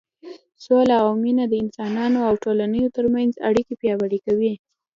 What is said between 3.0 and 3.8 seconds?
منځ اړیکې